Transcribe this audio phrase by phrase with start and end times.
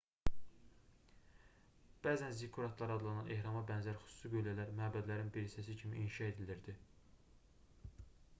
[2.07, 6.79] bəzən zikkuratlar adlanan ehrama bənzər xüsusi qüllələr məbədlərin bir hissəsi kimi inşa edilirdi